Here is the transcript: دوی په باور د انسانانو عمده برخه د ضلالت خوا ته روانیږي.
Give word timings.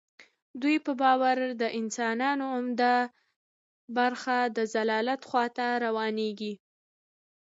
دوی 0.61 0.75
په 0.85 0.91
باور 1.01 1.37
د 1.61 1.63
انسانانو 1.79 2.45
عمده 2.55 2.95
برخه 3.97 4.37
د 4.57 4.59
ضلالت 4.75 5.21
خوا 5.29 5.45
ته 5.57 5.67
روانیږي. 5.85 6.53